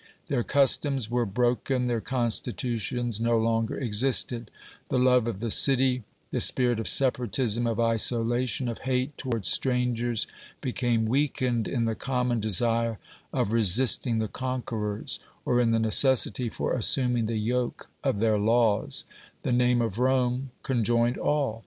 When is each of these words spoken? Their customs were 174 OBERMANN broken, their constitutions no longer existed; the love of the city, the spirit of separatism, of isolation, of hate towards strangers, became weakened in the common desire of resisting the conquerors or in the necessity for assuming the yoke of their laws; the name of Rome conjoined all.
Their 0.29 0.43
customs 0.43 1.11
were 1.11 1.25
174 1.25 1.75
OBERMANN 1.75 1.85
broken, 1.85 1.85
their 1.87 2.01
constitutions 2.01 3.19
no 3.19 3.37
longer 3.37 3.77
existed; 3.77 4.49
the 4.89 4.97
love 4.97 5.27
of 5.27 5.41
the 5.41 5.51
city, 5.51 6.01
the 6.31 6.41
spirit 6.41 6.79
of 6.79 6.87
separatism, 6.87 7.67
of 7.67 7.79
isolation, 7.79 8.67
of 8.67 8.79
hate 8.79 9.15
towards 9.15 9.47
strangers, 9.47 10.25
became 10.59 11.05
weakened 11.05 11.67
in 11.67 11.85
the 11.85 11.93
common 11.93 12.39
desire 12.39 12.97
of 13.31 13.51
resisting 13.51 14.17
the 14.17 14.27
conquerors 14.27 15.19
or 15.45 15.61
in 15.61 15.69
the 15.69 15.77
necessity 15.77 16.49
for 16.49 16.73
assuming 16.73 17.27
the 17.27 17.37
yoke 17.37 17.87
of 18.03 18.17
their 18.19 18.39
laws; 18.39 19.05
the 19.43 19.51
name 19.51 19.83
of 19.83 19.99
Rome 19.99 20.49
conjoined 20.63 21.19
all. 21.19 21.59